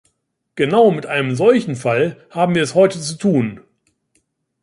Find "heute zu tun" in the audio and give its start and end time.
2.73-3.61